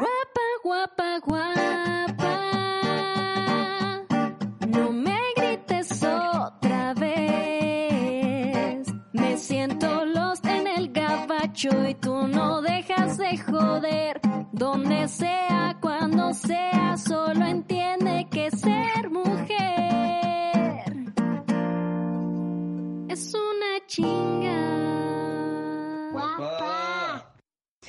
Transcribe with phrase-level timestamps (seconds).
[0.00, 2.32] Guapa, guapa, guapa.
[4.66, 8.88] No me grites otra vez.
[9.12, 14.20] Me siento lost en el gabacho y tú no dejas de joder.
[14.50, 18.03] Donde sea, cuando sea, solo entiende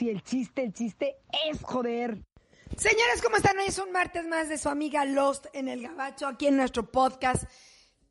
[0.05, 1.15] Si el chiste, el chiste
[1.49, 2.23] es joder.
[2.77, 3.57] Señores, ¿cómo están?
[3.57, 6.91] Hoy es un martes más de su amiga Lost en el Gabacho, aquí en nuestro
[6.91, 7.45] podcast.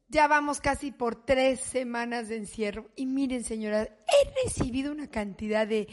[0.09, 2.91] Ya vamos casi por tres semanas de encierro.
[2.97, 5.87] Y miren, señoras, he recibido una cantidad de,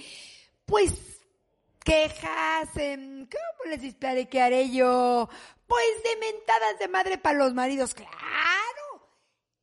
[0.65, 1.21] pues,
[1.85, 5.29] quejas, ¿cómo les explicaré yo?
[5.67, 8.17] Pues de mentadas de madre para los maridos, claro.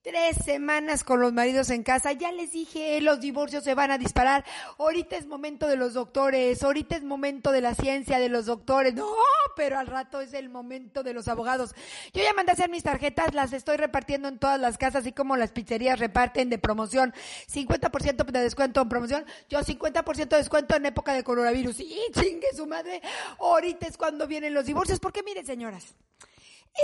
[0.00, 2.12] Tres semanas con los maridos en casa.
[2.12, 4.44] Ya les dije, los divorcios se van a disparar.
[4.78, 6.62] Ahorita es momento de los doctores.
[6.62, 8.94] Ahorita es momento de la ciencia de los doctores.
[8.94, 9.12] No,
[9.56, 11.74] pero al rato es el momento de los abogados.
[12.14, 13.34] Yo ya mandé a hacer mis tarjetas.
[13.34, 17.12] Las estoy repartiendo en todas las casas, así como las pizzerías reparten de promoción.
[17.52, 19.26] 50% de descuento en promoción.
[19.48, 21.80] Yo 50% de descuento en época de coronavirus.
[21.80, 23.02] Y chingue su madre.
[23.40, 25.00] Ahorita es cuando vienen los divorcios.
[25.00, 25.96] Porque miren, señoras.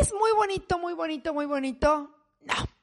[0.00, 2.10] Es muy bonito, muy bonito, muy bonito.
[2.40, 2.73] No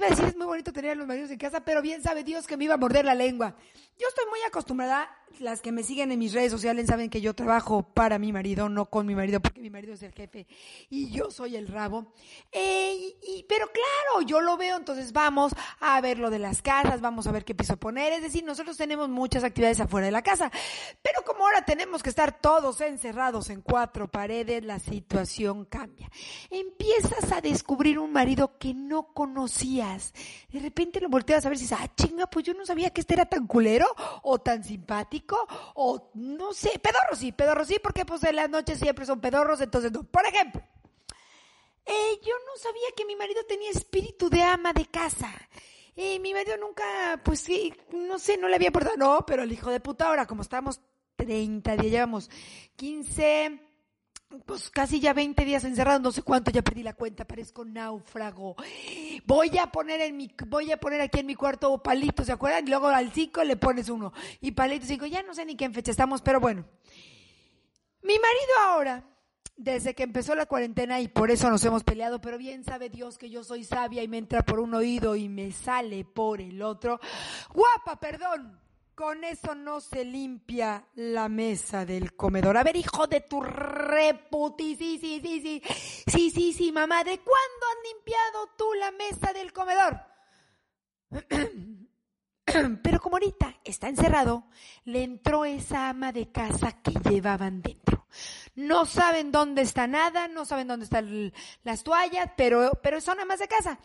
[0.00, 2.46] iba decir, es muy bonito tener a los maridos en casa, pero bien sabe Dios
[2.46, 3.54] que me iba a morder la lengua.
[3.98, 7.34] Yo estoy muy acostumbrada, las que me siguen en mis redes sociales saben que yo
[7.34, 10.46] trabajo para mi marido, no con mi marido, porque mi marido es el jefe
[10.88, 12.12] y yo soy el rabo.
[12.50, 13.14] Eh,
[13.46, 17.32] pero claro, yo lo veo, entonces vamos a ver lo de las casas, vamos a
[17.32, 18.12] ver qué piso poner.
[18.14, 20.50] Es decir, nosotros tenemos muchas actividades afuera de la casa,
[21.02, 26.10] pero como ahora tenemos que estar todos encerrados en cuatro paredes, la situación cambia.
[26.50, 29.89] Empiezas a descubrir un marido que no conocías.
[30.50, 33.00] De repente lo volteas a ver y dices, ah, chinga, pues yo no sabía que
[33.00, 33.86] este era tan culero
[34.22, 35.36] o tan simpático
[35.74, 39.60] o no sé, pedorro sí, pedorro sí, porque pues en las noches siempre son pedorros,
[39.60, 40.02] entonces no.
[40.04, 40.62] Por ejemplo,
[41.86, 45.32] eh, yo no sabía que mi marido tenía espíritu de ama de casa.
[45.96, 49.52] Eh, mi marido nunca, pues sí, no sé, no le había portado, no, pero el
[49.52, 50.80] hijo de puta ahora, como estamos
[51.16, 52.30] 30 días, llevamos
[52.76, 53.69] 15,
[54.46, 58.56] pues casi ya 20 días encerrados, no sé cuánto, ya perdí la cuenta, parezco náufrago.
[59.26, 62.66] Voy a poner en mi, voy a poner aquí en mi cuarto palitos, ¿se acuerdan?
[62.66, 64.12] Y luego al 5 le pones uno.
[64.40, 66.64] Y palitos, digo, ya no sé ni qué fecha estamos, pero bueno.
[68.02, 69.04] Mi marido ahora,
[69.56, 73.18] desde que empezó la cuarentena y por eso nos hemos peleado, pero bien sabe Dios
[73.18, 76.62] que yo soy sabia y me entra por un oído y me sale por el
[76.62, 77.00] otro.
[77.52, 78.58] Guapa, perdón.
[79.00, 82.58] Con eso no se limpia la mesa del comedor.
[82.58, 83.40] A ver, hijo de tu
[83.90, 85.62] reputi, sí, sí, sí, sí,
[86.06, 90.00] sí, sí, sí, mamá, ¿de cuándo has limpiado tú la mesa del comedor?
[92.82, 94.44] Pero como ahorita está encerrado,
[94.84, 98.06] le entró esa ama de casa que llevaban dentro.
[98.54, 103.38] No saben dónde está nada, no saben dónde están las toallas, pero, pero son amas
[103.38, 103.78] de casa.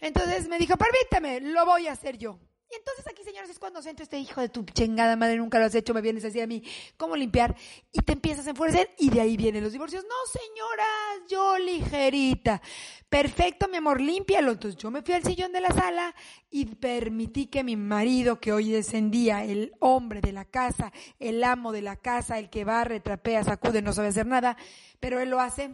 [0.00, 2.38] Entonces me dijo, permíteme, lo voy a hacer yo.
[2.76, 5.74] Entonces aquí, señores, es cuando siento este hijo de tu chingada madre, nunca lo has
[5.74, 6.62] hecho, me vienes a decir a mí
[6.96, 7.54] cómo limpiar
[7.92, 10.04] y te empiezas a enfurecer y de ahí vienen los divorcios.
[10.04, 12.60] No, señoras, yo ligerita.
[13.08, 14.52] Perfecto, mi amor, límpialo.
[14.52, 16.14] Entonces yo me fui al sillón de la sala
[16.50, 21.72] y permití que mi marido, que hoy descendía, el hombre de la casa, el amo
[21.72, 24.56] de la casa, el que barre, trapea, sacude, no sabe hacer nada,
[25.00, 25.68] pero él lo hace,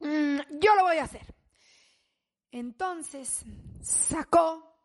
[0.00, 1.34] mm, yo lo voy a hacer.
[2.50, 3.44] Entonces
[3.82, 4.75] sacó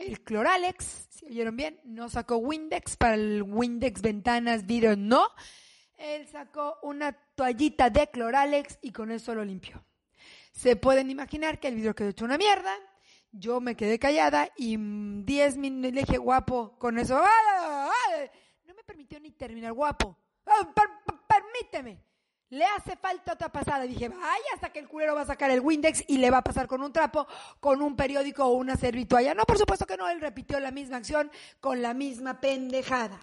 [0.00, 5.28] el Cloralex, si oyeron bien, no sacó Windex para el Windex ventanas, vidrio, no.
[5.98, 9.84] Él sacó una toallita de Cloralex y con eso lo limpió.
[10.52, 12.74] Se pueden imaginar que el vidrio quedó hecho una mierda.
[13.30, 17.22] Yo me quedé callada y 10 minutos le dije, guapo, con eso.
[18.64, 20.18] No me permitió ni terminar, guapo.
[21.28, 22.09] Permíteme
[22.50, 23.84] le hace falta otra pasada.
[23.84, 26.44] dije, vaya, hasta que el culero va a sacar el Windex y le va a
[26.44, 27.26] pasar con un trapo,
[27.60, 29.34] con un periódico o una servitualla.
[29.34, 33.18] No, por supuesto que no, él repitió la misma acción con la misma pendejada.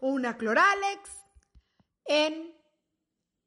[0.00, 1.10] Una Cloralex
[2.04, 2.52] en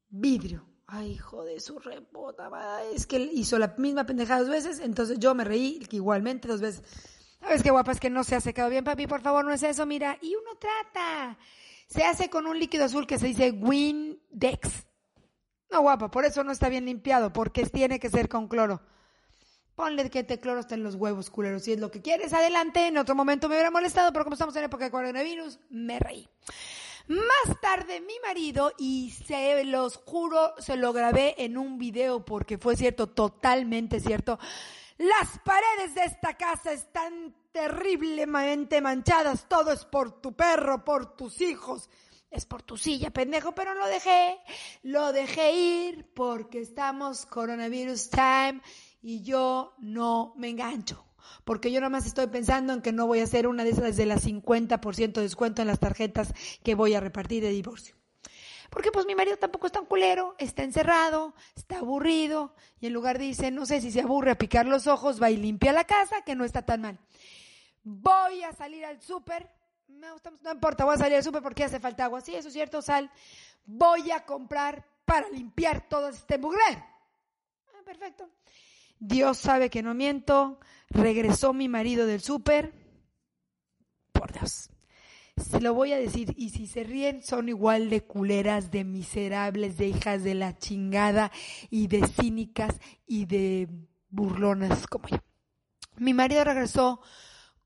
[0.10, 0.66] vidrio.
[0.90, 2.50] Ay, hijo de su repota,
[2.94, 6.82] es que hizo la misma pendejada dos veces, entonces yo me reí igualmente dos veces.
[7.42, 7.92] ¿Sabes qué guapa?
[7.92, 10.18] Es que no se ha secado bien, papi, por favor, no es eso, mira.
[10.22, 11.38] Y uno trata.
[11.88, 14.88] Se hace con un líquido azul que se dice Windex.
[15.70, 18.82] No, guapa, por eso no está bien limpiado, porque tiene que ser con cloro.
[19.76, 21.64] Ponle que te cloro está en los huevos, culeros.
[21.64, 22.88] Si es lo que quieres, adelante.
[22.88, 26.28] En otro momento me hubiera molestado, pero como estamos en época de coronavirus, me reí.
[27.08, 32.58] Más tarde, mi marido, y se los juro, se lo grabé en un video porque
[32.58, 34.40] fue cierto, totalmente cierto.
[34.98, 39.48] Las paredes de esta casa están terriblemente manchadas.
[39.48, 41.88] Todo es por tu perro, por tus hijos.
[42.30, 44.38] Es por tu silla, pendejo, pero lo dejé.
[44.84, 48.62] Lo dejé ir porque estamos coronavirus time
[49.02, 51.06] y yo no me engancho.
[51.44, 53.96] Porque yo nada más estoy pensando en que no voy a hacer una de esas
[53.96, 56.34] de las 50% de descuento en las tarjetas
[56.64, 57.96] que voy a repartir de divorcio.
[58.70, 63.18] Porque pues mi marido tampoco es tan culero, está encerrado, está aburrido y en lugar
[63.18, 66.22] dice, no sé si se aburre a picar los ojos, va y limpia la casa,
[66.24, 67.00] que no está tan mal.
[67.84, 69.50] Voy a salir al súper,
[69.88, 72.82] no, importa, voy a salir al súper porque hace falta agua, sí, eso es cierto,
[72.82, 73.10] sal.
[73.66, 76.62] Voy a comprar para limpiar todo este mugre.
[76.70, 78.30] Ah, perfecto.
[79.00, 82.74] Dios sabe que no miento, regresó mi marido del súper.
[84.12, 84.70] Por Dios
[85.38, 89.78] se lo voy a decir, y si se ríen son igual de culeras, de miserables,
[89.78, 91.32] de hijas de la chingada
[91.70, 93.70] y de cínicas y de
[94.10, 95.18] burlonas como yo.
[95.98, 97.02] Mi marido regresó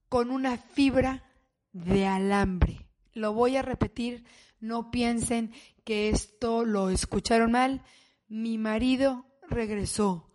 [0.09, 1.23] con una fibra
[1.71, 2.87] de alambre.
[3.13, 4.25] Lo voy a repetir,
[4.59, 5.53] no piensen
[5.83, 7.83] que esto lo escucharon mal.
[8.27, 10.29] Mi marido regresó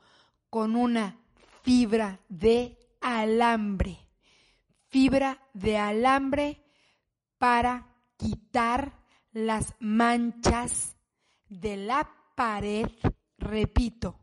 [0.50, 1.18] con una
[1.62, 3.98] fibra de alambre.
[4.88, 6.62] Fibra de alambre
[7.38, 8.92] para quitar
[9.32, 10.96] las manchas
[11.48, 12.86] de la pared,
[13.38, 14.20] repito,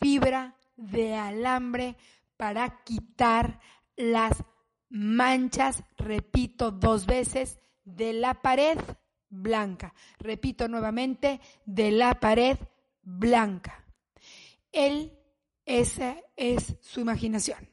[0.00, 1.96] fibra de alambre
[2.36, 3.60] para quitar
[3.96, 4.42] las
[4.94, 8.78] manchas, repito dos veces, de la pared
[9.28, 9.92] blanca.
[10.18, 12.56] Repito nuevamente, de la pared
[13.02, 13.84] blanca.
[14.70, 15.12] Él,
[15.66, 17.68] esa es su imaginación.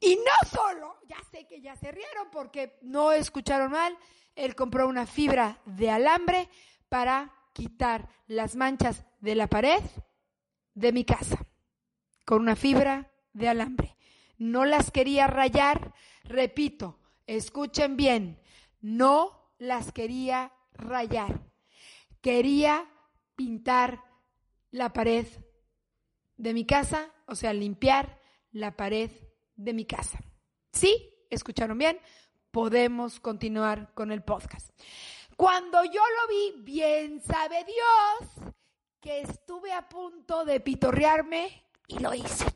[0.00, 3.96] Y no solo, ya sé que ya se rieron porque no escucharon mal,
[4.34, 6.48] él compró una fibra de alambre
[6.88, 9.82] para quitar las manchas de la pared
[10.74, 11.46] de mi casa,
[12.24, 13.96] con una fibra de alambre.
[14.36, 18.40] No las quería rayar, repito, escuchen bien,
[18.80, 21.40] no las quería rayar.
[22.20, 22.88] Quería
[23.36, 24.02] pintar
[24.70, 25.26] la pared
[26.36, 28.20] de mi casa, o sea, limpiar
[28.52, 29.10] la pared
[29.56, 30.18] de mi casa.
[30.72, 31.26] ¿Sí?
[31.30, 32.00] ¿Escucharon bien?
[32.50, 34.70] Podemos continuar con el podcast.
[35.36, 38.52] Cuando yo lo vi, bien sabe Dios
[39.00, 42.46] que estuve a punto de pitorrearme y lo hice.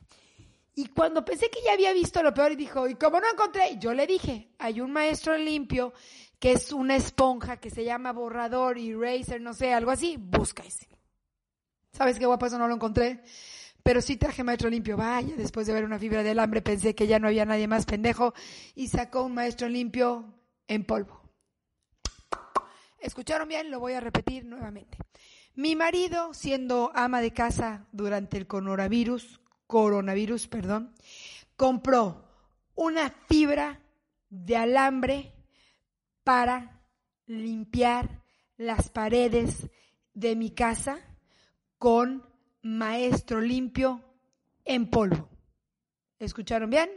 [0.79, 3.79] Y cuando pensé que ya había visto lo peor y dijo, y como no encontré,
[3.81, 5.93] yo le dije, hay un maestro limpio
[6.39, 10.87] que es una esponja que se llama borrador, eraser, no sé, algo así, busca ese.
[11.93, 13.25] ¿Sabes qué guapo eso no lo encontré?
[13.83, 14.97] pero sí traje maestro limpio.
[14.97, 17.85] Vaya, después de ver una fibra de alambre pensé que ya no había nadie más
[17.85, 18.33] pendejo
[18.77, 20.33] y sacó un maestro limpio
[20.69, 21.23] en polvo.
[23.01, 23.73] ¿Escucharon bien?
[23.73, 24.97] Lo voy a repetir nuevamente.
[25.57, 30.93] Mi marido, siendo ama de casa durante el coronavirus, coronavirus, perdón,
[31.56, 32.25] compró
[32.75, 33.81] una fibra
[34.29, 35.32] de alambre
[36.25, 36.82] para
[37.26, 38.25] limpiar
[38.56, 39.70] las paredes
[40.15, 40.99] de mi casa
[41.79, 42.25] con
[42.62, 44.03] maestro limpio
[44.65, 45.29] en polvo.
[46.19, 46.91] ¿Escucharon bien?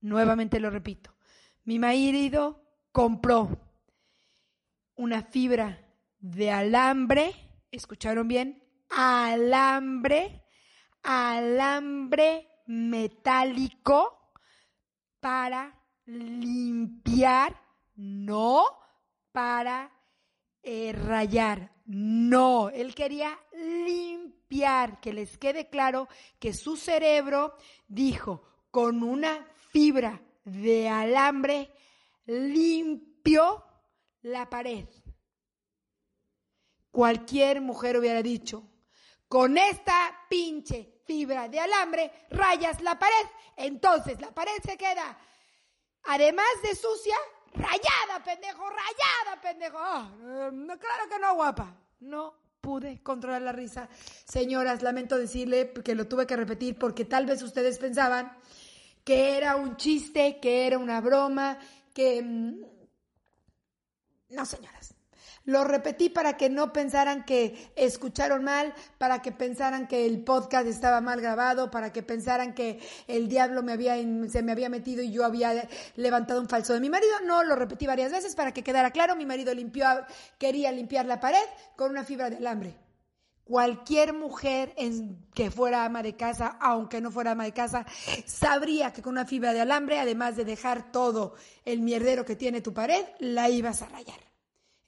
[0.00, 1.14] Nuevamente lo repito.
[1.64, 3.60] Mi marido compró
[4.94, 5.84] una fibra
[6.18, 7.32] de alambre,
[7.70, 8.62] ¿escucharon bien?
[8.88, 10.41] Alambre,
[11.02, 14.32] alambre metálico
[15.20, 17.60] para limpiar,
[17.94, 18.64] no
[19.32, 19.90] para
[20.62, 27.54] eh, rayar, no, él quería limpiar que les quede claro que su cerebro
[27.88, 31.72] dijo, con una fibra de alambre
[32.26, 33.64] limpio
[34.22, 34.86] la pared.
[36.90, 38.68] Cualquier mujer hubiera dicho,
[39.28, 45.18] con esta pinche fibra de alambre rayas la pared, entonces la pared se queda,
[46.04, 47.16] además de sucia,
[47.54, 49.78] rayada, pendejo, rayada, pendejo.
[49.78, 50.10] Ah,
[50.52, 51.76] no, claro que no, guapa.
[52.00, 53.88] No pude controlar la risa.
[54.24, 58.32] Señoras, lamento decirle que lo tuve que repetir porque tal vez ustedes pensaban
[59.04, 61.58] que era un chiste, que era una broma,
[61.92, 62.22] que...
[62.22, 62.62] Mm,
[64.30, 64.94] no, señoras.
[65.44, 70.68] Lo repetí para que no pensaran que escucharon mal, para que pensaran que el podcast
[70.68, 73.96] estaba mal grabado, para que pensaran que el diablo me había,
[74.28, 77.12] se me había metido y yo había levantado un falso de mi marido.
[77.26, 79.16] No, lo repetí varias veces para que quedara claro.
[79.16, 79.86] Mi marido limpió,
[80.38, 81.44] quería limpiar la pared
[81.76, 82.76] con una fibra de alambre.
[83.42, 87.84] Cualquier mujer en, que fuera ama de casa, aunque no fuera ama de casa,
[88.24, 91.34] sabría que con una fibra de alambre, además de dejar todo
[91.64, 94.31] el mierdero que tiene tu pared, la ibas a rayar.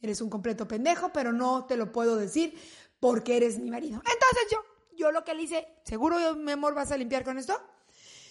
[0.04, 2.60] Eres un completo pendejo, pero no te lo puedo decir
[3.00, 4.02] porque eres mi marido.
[4.04, 4.58] Entonces yo,
[4.98, 7.58] yo lo que le hice, seguro mi amor vas a limpiar con esto.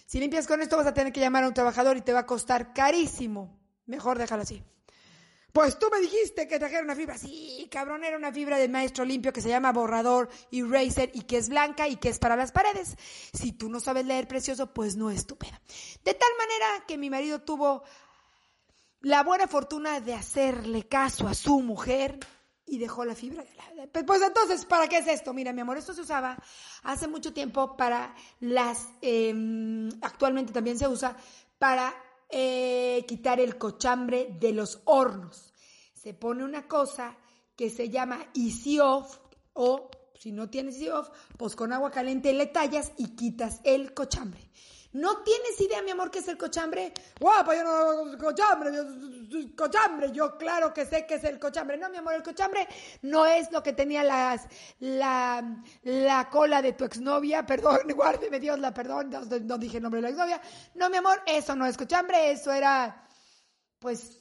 [0.06, 2.20] Si limpias con esto vas a tener que llamar a un trabajador y te va
[2.20, 3.60] a costar carísimo.
[3.88, 4.64] Mejor déjalo así.
[5.52, 7.18] Pues tú me dijiste que trajera una fibra.
[7.18, 11.38] Sí, cabrón, era una fibra del maestro limpio que se llama borrador eraser y que
[11.38, 12.96] es blanca y que es para las paredes.
[13.34, 17.42] Si tú no sabes leer precioso, pues no es De tal manera que mi marido
[17.42, 17.82] tuvo
[19.04, 22.20] la buena fortuna de hacerle caso a su mujer
[22.66, 23.44] y dejó la fibra.
[24.06, 25.34] Pues entonces, ¿para qué es esto?
[25.34, 26.42] Mira, mi amor, esto se usaba
[26.84, 28.88] hace mucho tiempo para las...
[29.02, 31.18] Em, actualmente también se usa
[31.60, 31.94] para
[32.30, 35.54] eh, quitar el cochambre de los hornos.
[35.94, 37.18] Se pone una cosa
[37.58, 39.18] que se llama easy off
[39.52, 43.94] o si no tienes easy off, pues con agua caliente le tallas y quitas el
[43.94, 44.50] cochambre.
[44.94, 46.94] ¿No tienes idea, mi amor, qué es el cochambre?
[47.20, 51.78] Guapa, yo no cochambre, yo, cochambre, yo claro que sé qué es el cochambre.
[51.78, 52.68] No, mi amor, el cochambre
[53.02, 54.48] no es lo que tenía las,
[54.80, 55.44] la,
[55.82, 60.04] la cola de tu exnovia, perdón, guárdeme Dios la perdón, no, dije el nombre de
[60.04, 60.40] la exnovia.
[60.76, 63.08] No, mi amor, eso no es cochambre, eso era,
[63.80, 64.20] pues,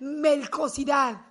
[0.00, 1.22] melcosidad.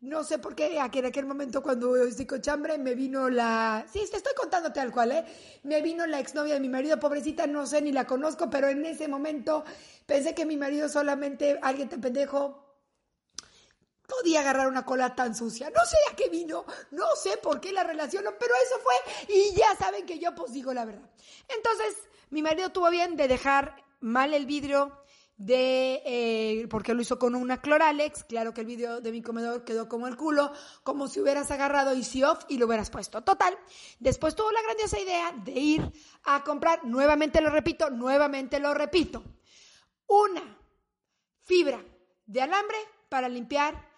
[0.00, 3.86] No sé por qué, aquí en aquel momento cuando estoy con chambre me vino la...
[3.90, 5.24] Sí, te estoy contando tal cual, ¿eh?
[5.62, 8.84] Me vino la exnovia de mi marido, pobrecita, no sé ni la conozco, pero en
[8.84, 9.64] ese momento
[10.04, 12.62] pensé que mi marido solamente, alguien tan pendejo,
[14.06, 15.70] podía agarrar una cola tan sucia.
[15.70, 19.54] No sé a qué vino, no sé por qué la relaciono, pero eso fue y
[19.54, 21.10] ya saben que yo pues digo la verdad.
[21.48, 21.96] Entonces,
[22.28, 24.92] mi marido tuvo bien de dejar mal el vidrio
[25.36, 29.64] de, eh, porque lo hizo con una Cloralex, claro que el vídeo de mi comedor
[29.64, 30.50] quedó como el culo,
[30.82, 33.22] como si hubieras agarrado Easy Off y lo hubieras puesto.
[33.22, 33.56] Total,
[33.98, 35.92] después tuvo la grandiosa idea de ir
[36.24, 39.22] a comprar, nuevamente lo repito, nuevamente lo repito,
[40.06, 40.58] una
[41.42, 41.84] fibra
[42.24, 42.78] de alambre
[43.08, 43.88] para limpiar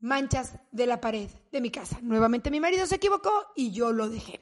[0.00, 1.98] manchas de la pared de mi casa.
[2.02, 4.40] Nuevamente mi marido se equivocó y yo lo dejé.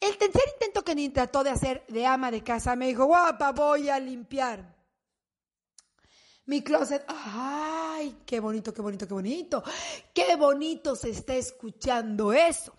[0.00, 3.88] El tercer intento que trató de hacer de ama de casa me dijo, guapa, voy
[3.88, 4.81] a limpiar
[6.46, 9.62] mi closet, ay, qué bonito, qué bonito, qué bonito.
[10.12, 12.74] Qué bonito se está escuchando eso.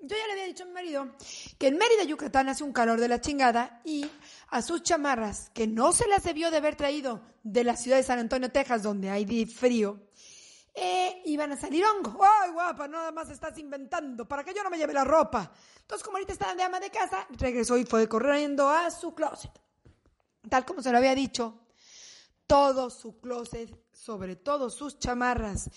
[0.00, 1.14] Yo ya le había dicho a mi marido
[1.58, 4.10] que en Mérida, Yucatán, hace un calor de la chingada y
[4.48, 8.02] a sus chamarras, que no se las debió de haber traído de la ciudad de
[8.02, 10.00] San Antonio, Texas, donde hay frío,
[10.74, 12.16] eh, iban a salir hongos.
[12.20, 12.88] ¡Ay, guapa!
[12.88, 15.52] Nada más estás inventando para que yo no me lleve la ropa.
[15.80, 19.52] Entonces, como ahorita estaba de ama de casa, regresó y fue corriendo a su closet.
[20.48, 21.61] Tal como se lo había dicho,
[22.46, 25.70] todo su closet, sobre todo sus chamarras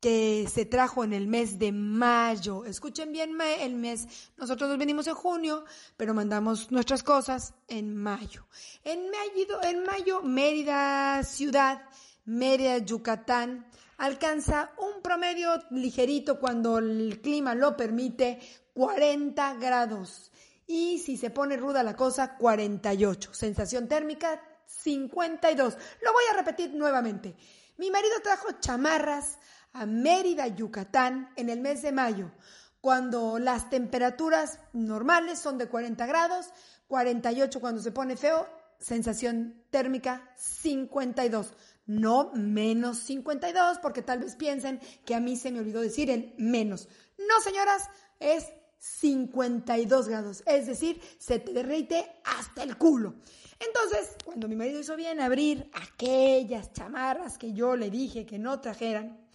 [0.00, 2.64] que se trajo en el mes de mayo.
[2.64, 4.30] Escuchen bien el mes.
[4.36, 5.64] Nosotros nos venimos en junio,
[5.96, 8.46] pero mandamos nuestras cosas en mayo.
[8.84, 11.82] En mayo, en mayo Mérida ciudad,
[12.24, 18.38] Mérida Yucatán alcanza un promedio ligerito cuando el clima lo permite,
[18.74, 20.30] 40 grados.
[20.66, 23.34] Y si se pone ruda la cosa, 48.
[23.34, 24.40] Sensación térmica
[24.88, 25.76] 52.
[26.00, 27.36] Lo voy a repetir nuevamente.
[27.76, 29.38] Mi marido trajo chamarras
[29.74, 32.32] a Mérida, Yucatán, en el mes de mayo,
[32.80, 36.46] cuando las temperaturas normales son de 40 grados,
[36.86, 38.48] 48 cuando se pone feo,
[38.80, 41.52] sensación térmica 52.
[41.84, 46.34] No menos 52, porque tal vez piensen que a mí se me olvidó decir el
[46.38, 46.88] menos.
[47.18, 47.90] No, señoras,
[48.20, 48.46] es
[48.78, 53.16] 52 grados, es decir, se te derrite hasta el culo.
[53.60, 58.60] Entonces, cuando mi marido hizo bien abrir aquellas chamarras que yo le dije que no
[58.60, 59.28] trajeran,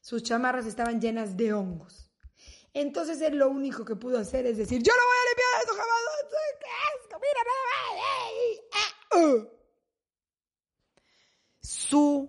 [0.00, 2.10] sus chamarras estaban llenas de hongos.
[2.74, 5.74] Entonces él lo único que pudo hacer es decir, yo no voy a limpiar esto
[5.74, 5.98] jamás,
[7.20, 7.40] mira,
[9.40, 9.50] mira,
[11.60, 12.28] Su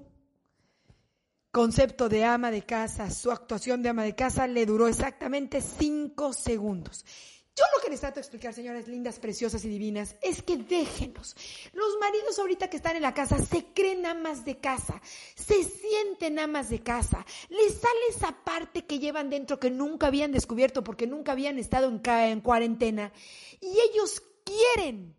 [1.52, 6.34] concepto de ama de casa, su actuación de ama de casa le duró exactamente cinco
[6.34, 7.06] segundos.
[7.60, 11.36] Yo lo que les trato de explicar, señoras lindas, preciosas y divinas, es que déjenos.
[11.74, 15.02] Los maridos ahorita que están en la casa se creen amas de casa,
[15.36, 17.26] se sienten amas de casa.
[17.50, 21.90] Les sale esa parte que llevan dentro que nunca habían descubierto porque nunca habían estado
[21.90, 23.12] en, en cuarentena.
[23.60, 25.18] Y ellos quieren,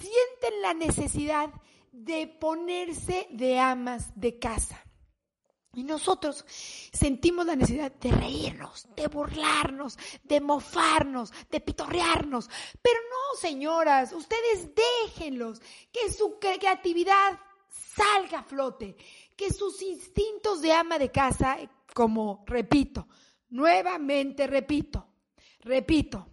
[0.00, 1.50] sienten la necesidad
[1.92, 4.83] de ponerse de amas de casa.
[5.74, 6.44] Y nosotros
[6.92, 12.48] sentimos la necesidad de reírnos, de burlarnos, de mofarnos, de pitorrearnos.
[12.80, 15.60] Pero no, señoras, ustedes déjenlos,
[15.92, 18.96] que su creatividad salga a flote,
[19.36, 21.58] que sus instintos de ama de casa,
[21.92, 23.08] como repito,
[23.50, 25.06] nuevamente repito,
[25.60, 26.28] repito,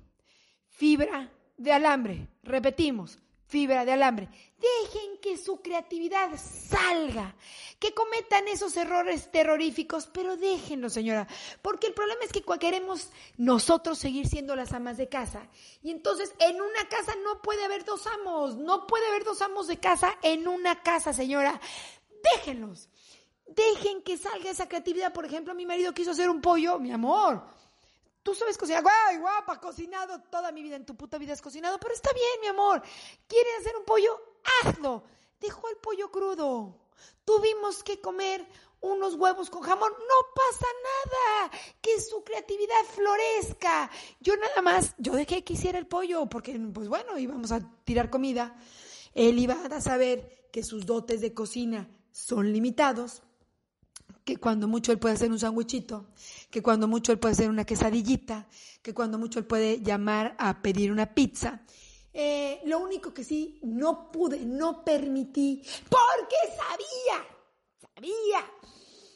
[0.69, 3.19] fibra de alambre, repetimos,
[3.51, 4.29] fibra de alambre.
[4.58, 7.36] Dejen que su creatividad salga,
[7.79, 11.27] que cometan esos errores terroríficos, pero déjenlo, señora,
[11.62, 15.48] porque el problema es que queremos nosotros seguir siendo las amas de casa.
[15.84, 19.67] Y entonces en una casa no puede haber dos amos, no puede haber dos amos
[19.67, 21.60] de casa en una casa, señora.
[22.36, 22.88] Déjenlos.
[23.48, 25.12] Dejen que salga esa creatividad.
[25.12, 27.43] Por ejemplo, mi marido quiso hacer un pollo, mi amor
[28.23, 31.79] Tú sabes cocinar, guay, guapa, cocinado toda mi vida, en tu puta vida has cocinado,
[31.79, 32.81] pero está bien, mi amor.
[33.27, 34.19] ¿Quieres hacer un pollo?
[34.63, 35.03] Hazlo.
[35.39, 36.77] Dejó el pollo crudo.
[37.25, 38.47] Tuvimos que comer
[38.79, 39.91] unos huevos con jamón.
[39.91, 41.51] No pasa nada.
[41.81, 43.89] Que su creatividad florezca.
[44.19, 48.11] Yo nada más, yo dejé que hiciera el pollo, porque, pues bueno, íbamos a tirar
[48.11, 48.55] comida.
[49.15, 53.23] Él iba a saber que sus dotes de cocina son limitados
[54.24, 56.08] que cuando mucho él puede hacer un sándwichito,
[56.50, 58.48] que cuando mucho él puede hacer una quesadillita,
[58.82, 61.62] que cuando mucho él puede llamar a pedir una pizza.
[62.13, 67.25] Eh, lo único que sí no pude, no permití, porque sabía,
[67.80, 68.46] sabía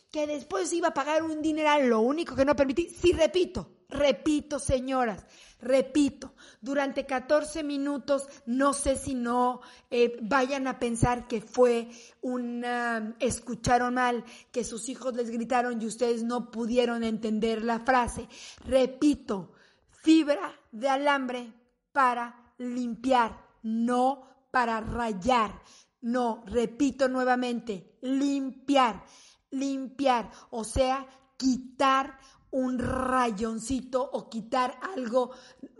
[0.09, 4.59] que después iba a pagar un dineral, lo único que no permití, sí repito, repito
[4.59, 5.25] señoras,
[5.65, 11.89] Repito, durante 14 minutos, no sé si no eh, vayan a pensar que fue
[12.21, 18.27] una, escucharon mal, que sus hijos les gritaron y ustedes no pudieron entender la frase.
[18.65, 19.53] Repito,
[19.89, 21.51] fibra de alambre
[21.91, 25.63] para limpiar, no para rayar.
[26.01, 29.03] No, repito nuevamente, limpiar,
[29.49, 32.19] limpiar, o sea, quitar
[32.51, 35.31] un rayoncito o quitar algo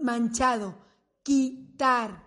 [0.01, 0.75] manchado.
[1.23, 2.25] Quitar.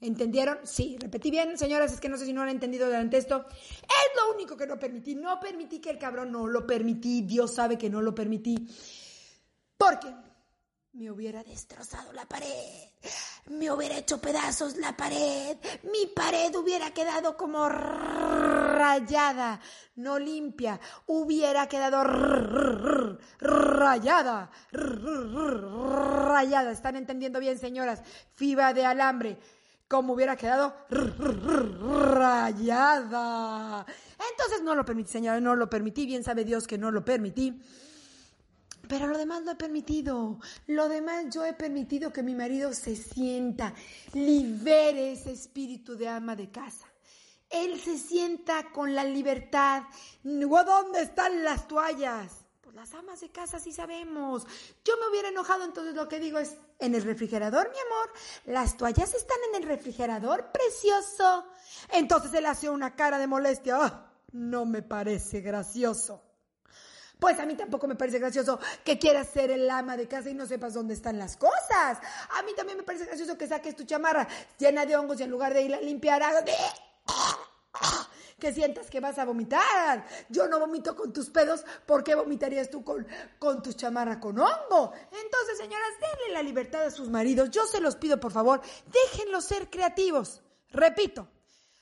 [0.00, 0.58] ¿Entendieron?
[0.64, 3.44] Sí, repetí bien, señoras, es que no sé si no han entendido durante esto.
[3.48, 5.14] Es lo único que no permití.
[5.14, 7.22] No permití que el cabrón no lo permití.
[7.22, 8.66] Dios sabe que no lo permití.
[9.76, 10.14] Porque
[10.92, 12.88] me hubiera destrozado la pared,
[13.50, 17.68] me hubiera hecho pedazos la pared, mi pared hubiera quedado como
[18.80, 19.60] rayada,
[19.96, 22.02] no limpia, hubiera quedado
[23.38, 26.70] rayada, rayada.
[26.72, 28.02] ¿Están entendiendo bien, señoras?
[28.34, 29.38] Fibra de alambre,
[29.86, 30.74] como hubiera quedado
[32.14, 33.86] rayada.
[34.30, 37.62] Entonces no lo permití, señora, no lo permití, bien sabe Dios que no lo permití.
[38.88, 40.40] Pero lo demás lo he permitido.
[40.66, 43.72] Lo demás yo he permitido que mi marido se sienta,
[44.14, 46.89] libere ese espíritu de ama de casa.
[47.50, 49.82] Él se sienta con la libertad.
[50.22, 52.46] ¿Dónde están las toallas?
[52.60, 54.46] Pues las amas de casa sí sabemos.
[54.84, 58.12] Yo me hubiera enojado, entonces lo que digo es, en el refrigerador, mi amor,
[58.46, 61.46] las toallas están en el refrigerador, precioso.
[61.92, 63.76] Entonces él hace una cara de molestia.
[63.80, 66.22] Ah, no me parece gracioso.
[67.18, 70.34] Pues a mí tampoco me parece gracioso que quieras ser el ama de casa y
[70.34, 71.98] no sepas dónde están las cosas.
[72.30, 74.26] A mí también me parece gracioso que saques tu chamarra
[74.58, 76.22] llena de hongos y en lugar de ir a limpiar,
[78.38, 80.06] que sientas que vas a vomitar.
[80.28, 83.06] Yo no vomito con tus pedos, ¿por qué vomitarías tú con,
[83.38, 84.92] con tu chamarra con hongo?
[85.12, 87.50] Entonces, señoras, denle la libertad a sus maridos.
[87.50, 90.42] Yo se los pido, por favor, déjenlos ser creativos.
[90.70, 91.28] Repito,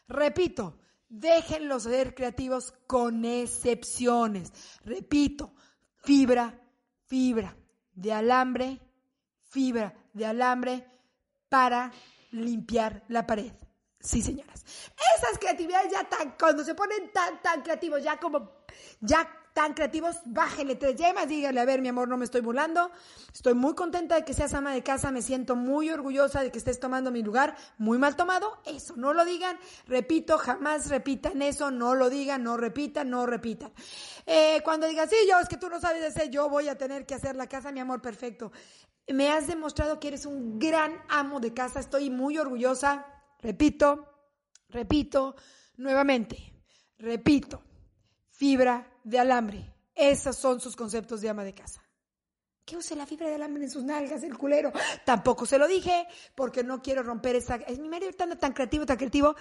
[0.08, 0.74] repito,
[1.08, 4.52] Déjenlos ser creativos con excepciones.
[4.84, 5.54] Repito,
[5.96, 6.60] fibra,
[7.06, 7.56] fibra
[7.94, 8.78] de alambre,
[9.48, 10.86] fibra de alambre
[11.48, 11.90] para
[12.30, 13.52] limpiar la pared.
[14.08, 14.64] Sí, señoras.
[15.18, 18.64] Esas creatividades ya tan, cuando se ponen tan, tan creativos, ya como,
[19.02, 22.90] ya tan creativos, bájenle tres yemas, díganle, a ver, mi amor, no me estoy burlando,
[23.34, 26.56] estoy muy contenta de que seas ama de casa, me siento muy orgullosa de que
[26.56, 31.70] estés tomando mi lugar, muy mal tomado, eso, no lo digan, repito, jamás repitan eso,
[31.70, 33.74] no lo digan, no repitan, no repitan.
[34.24, 37.04] Eh, cuando digan, sí, yo, es que tú no sabes hacer, yo voy a tener
[37.04, 38.52] que hacer la casa, mi amor, perfecto.
[39.06, 43.04] Me has demostrado que eres un gran amo de casa, estoy muy orgullosa,
[43.38, 44.06] repito,
[44.68, 45.34] repito,
[45.76, 46.54] nuevamente,
[46.98, 47.62] repito,
[48.30, 49.74] fibra de alambre.
[49.94, 51.82] Esos son sus conceptos de ama de casa.
[52.64, 54.70] Que use la fibra de alambre en sus nalgas, el culero.
[55.06, 57.56] Tampoco se lo dije, porque no quiero romper esa.
[57.56, 59.34] Es mi marido tan, tan creativo, tan creativo,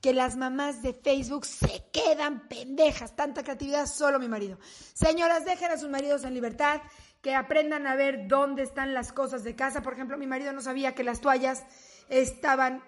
[0.00, 3.16] que las mamás de Facebook se quedan pendejas.
[3.16, 4.58] Tanta creatividad, solo mi marido.
[4.94, 6.80] Señoras, dejen a sus maridos en libertad,
[7.20, 9.82] que aprendan a ver dónde están las cosas de casa.
[9.82, 11.64] Por ejemplo, mi marido no sabía que las toallas
[12.08, 12.80] estaban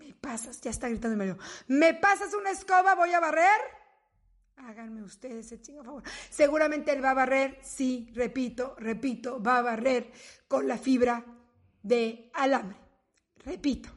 [0.00, 1.38] me pasas, ya está gritando mi marido.
[1.68, 2.94] ¿Me pasas una escoba?
[2.94, 3.60] Voy a barrer.
[4.56, 6.02] Háganme ustedes ese chingo favor.
[6.30, 10.10] Seguramente él va a barrer, sí, repito, repito, va a barrer
[10.48, 11.24] con la fibra
[11.82, 12.78] de alambre.
[13.44, 13.90] Repito,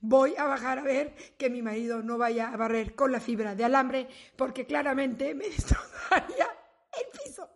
[0.00, 3.54] voy a bajar a ver que mi marido no vaya a barrer con la fibra
[3.54, 6.48] de alambre porque claramente me destrozaría
[6.92, 7.50] el piso.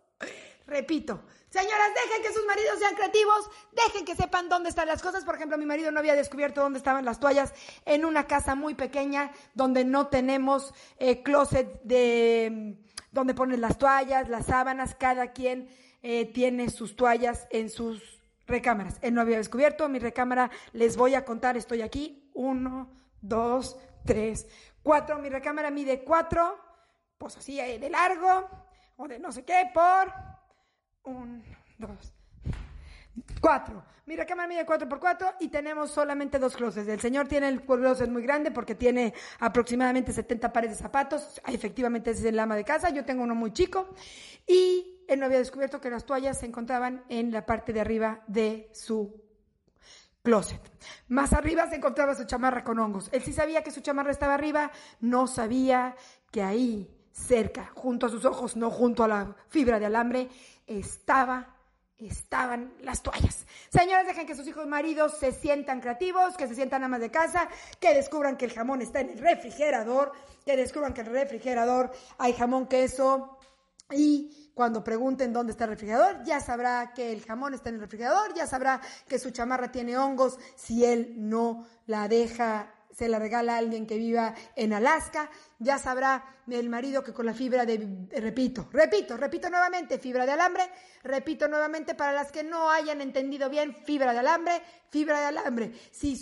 [0.67, 5.25] Repito, Señoras, dejen que sus maridos sean creativos, dejen que sepan dónde están las cosas.
[5.25, 8.73] Por ejemplo, mi marido no había descubierto dónde estaban las toallas en una casa muy
[8.73, 12.77] pequeña donde no tenemos eh, closet de
[13.11, 15.67] donde ponen las toallas, las sábanas, cada quien
[16.03, 18.97] eh, tiene sus toallas en sus recámaras.
[19.01, 24.47] Él no había descubierto mi recámara, les voy a contar, estoy aquí, uno, dos, tres,
[24.83, 25.19] cuatro.
[25.19, 26.57] Mi recámara mide cuatro,
[27.17, 28.49] pues así eh, de largo
[28.95, 30.30] o de no sé qué, por
[31.03, 31.43] un,
[31.77, 32.13] dos,
[33.39, 33.83] cuatro.
[34.05, 36.87] Mi recámara mide cuatro por cuatro y tenemos solamente dos closets.
[36.87, 41.41] El señor tiene el closet muy grande porque tiene aproximadamente 70 pares de zapatos.
[41.47, 42.89] Efectivamente es el ama de casa.
[42.89, 43.89] Yo tengo uno muy chico.
[44.47, 48.23] Y él no había descubierto que las toallas se encontraban en la parte de arriba
[48.27, 49.21] de su
[50.23, 50.61] closet.
[51.07, 53.09] Más arriba se encontraba su chamarra con hongos.
[53.11, 55.95] Él sí sabía que su chamarra estaba arriba, no sabía
[56.31, 60.29] que ahí cerca, junto a sus ojos, no junto a la fibra de alambre,
[60.67, 61.55] estaba
[62.07, 63.45] estaban las toallas.
[63.69, 67.47] Señores, dejen que sus hijos maridos se sientan creativos, que se sientan amas de casa,
[67.79, 70.11] que descubran que el jamón está en el refrigerador,
[70.45, 73.37] que descubran que en el refrigerador hay jamón, queso
[73.91, 77.81] y cuando pregunten dónde está el refrigerador, ya sabrá que el jamón está en el
[77.81, 83.19] refrigerador, ya sabrá que su chamarra tiene hongos si él no la deja se la
[83.19, 87.65] regala a alguien que viva en Alaska, ya sabrá el marido que con la fibra
[87.65, 90.69] de, repito, repito, repito nuevamente, fibra de alambre,
[91.03, 95.71] repito nuevamente para las que no hayan entendido bien, fibra de alambre, fibra de alambre.
[95.91, 96.17] Si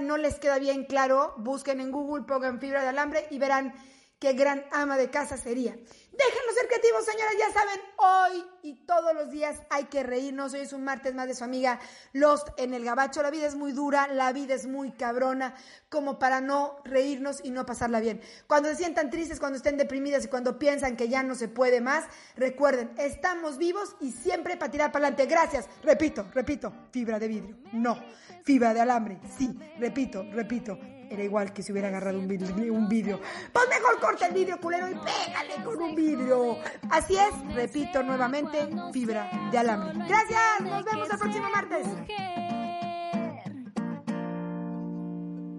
[0.00, 3.74] no les queda bien claro, busquen en Google, pongan fibra de alambre y verán
[4.18, 5.76] qué gran ama de casa sería.
[6.18, 10.52] Déjenlos ser creativos, señoras, ya saben, hoy y todos los días hay que reírnos.
[10.52, 11.78] Hoy es un martes más de su amiga
[12.12, 13.22] Lost en el Gabacho.
[13.22, 15.54] La vida es muy dura, la vida es muy cabrona,
[15.88, 18.20] como para no reírnos y no pasarla bien.
[18.48, 21.80] Cuando se sientan tristes, cuando estén deprimidas y cuando piensan que ya no se puede
[21.80, 22.04] más,
[22.34, 25.32] recuerden, estamos vivos y siempre para tirar para adelante.
[25.32, 25.68] Gracias.
[25.84, 27.58] Repito, repito, fibra de vidrio.
[27.72, 27.96] No,
[28.42, 29.20] fibra de alambre.
[29.38, 30.76] Sí, repito, repito
[31.10, 32.74] era igual que si hubiera agarrado un vidrio.
[32.74, 32.88] Un.
[32.88, 36.58] Pues mejor corta el vidrio, culero, y pégale con un vidrio.
[36.90, 40.06] Así es, repito nuevamente, fibra de alambre.
[40.06, 41.86] Gracias, nos vemos el próximo martes.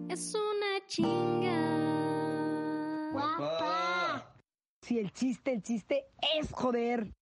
[0.09, 1.89] Es una chinga.
[3.11, 4.33] Guapa.
[4.81, 6.05] Si el chiste, el chiste
[6.39, 7.18] es joder.